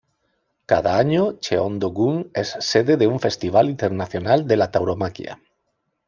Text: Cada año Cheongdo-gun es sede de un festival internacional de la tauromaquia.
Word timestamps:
Cada 0.71 0.97
año 0.97 1.33
Cheongdo-gun 1.33 2.31
es 2.33 2.55
sede 2.59 2.97
de 2.97 3.05
un 3.05 3.19
festival 3.19 3.69
internacional 3.69 4.47
de 4.47 4.57
la 4.57 4.71
tauromaquia. 4.71 5.39